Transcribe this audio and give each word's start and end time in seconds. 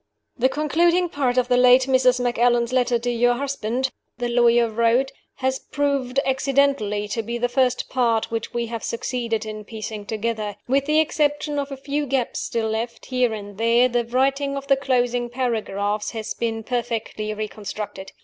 "The 0.35 0.49
concluding 0.49 1.09
part 1.09 1.37
of 1.37 1.47
the 1.47 1.57
late 1.57 1.83
Mrs. 1.83 2.19
Macallan's 2.19 2.73
letter 2.73 2.97
to 2.97 3.21
her 3.21 3.33
husband," 3.33 3.91
the 4.17 4.29
lawyer 4.29 4.67
wrote, 4.67 5.11
"has 5.35 5.59
proved 5.59 6.19
accidentally 6.25 7.07
to 7.09 7.21
be 7.21 7.37
the 7.37 7.47
first 7.47 7.87
part 7.87 8.31
which 8.31 8.51
we 8.51 8.65
have 8.65 8.83
succeeded 8.83 9.45
in 9.45 9.63
piecing 9.63 10.07
together. 10.07 10.55
With 10.67 10.85
the 10.87 10.99
exception 10.99 11.59
of 11.59 11.71
a 11.71 11.77
few 11.77 12.07
gaps 12.07 12.39
still 12.39 12.67
left, 12.71 13.05
here 13.05 13.31
and 13.35 13.59
there, 13.59 13.87
the 13.87 14.03
writing 14.03 14.57
of 14.57 14.65
the 14.65 14.75
closing 14.75 15.29
paragraphs 15.29 16.09
has 16.13 16.33
been 16.33 16.63
perfectly 16.63 17.31
reconstructed. 17.35 18.11